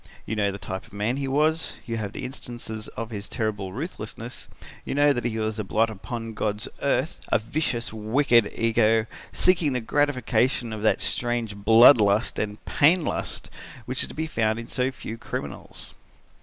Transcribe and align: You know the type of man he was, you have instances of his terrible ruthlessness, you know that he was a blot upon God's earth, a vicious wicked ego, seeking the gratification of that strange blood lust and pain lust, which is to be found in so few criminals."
You 0.25 0.35
know 0.35 0.51
the 0.51 0.57
type 0.57 0.87
of 0.87 0.93
man 0.93 1.17
he 1.17 1.27
was, 1.27 1.73
you 1.85 1.97
have 1.97 2.15
instances 2.15 2.87
of 2.97 3.11
his 3.11 3.29
terrible 3.29 3.71
ruthlessness, 3.71 4.47
you 4.83 4.95
know 4.95 5.13
that 5.13 5.25
he 5.25 5.37
was 5.37 5.59
a 5.59 5.63
blot 5.63 5.91
upon 5.91 6.33
God's 6.33 6.67
earth, 6.81 7.21
a 7.31 7.37
vicious 7.37 7.93
wicked 7.93 8.51
ego, 8.55 9.05
seeking 9.31 9.73
the 9.73 9.79
gratification 9.79 10.73
of 10.73 10.81
that 10.81 11.01
strange 11.01 11.55
blood 11.55 12.01
lust 12.01 12.39
and 12.39 12.65
pain 12.65 13.05
lust, 13.05 13.51
which 13.85 14.01
is 14.01 14.09
to 14.09 14.15
be 14.15 14.25
found 14.25 14.57
in 14.57 14.67
so 14.67 14.89
few 14.89 15.19
criminals." 15.19 15.93